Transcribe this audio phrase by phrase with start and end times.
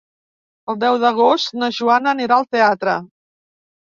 [0.73, 2.95] El deu d'agost na Joana anirà al teatre.